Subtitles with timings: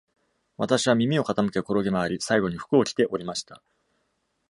[0.57, 3.61] 私は耳を傾け、転げ回り、最後に服を着て降りました。